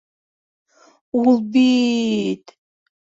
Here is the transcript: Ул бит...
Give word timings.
Ул 1.23 1.39
бит... 1.57 2.57